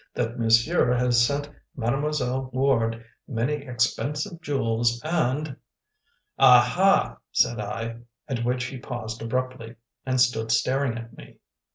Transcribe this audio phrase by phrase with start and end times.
[0.15, 5.55] "That monsieur has sent Mademoiselle Ward many expensive jewels, and"
[6.39, 11.37] "Aha!" said I, at which he paused abruptly, and stood staring at me.